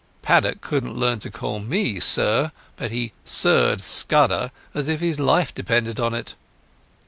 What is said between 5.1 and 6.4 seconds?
life depended on it.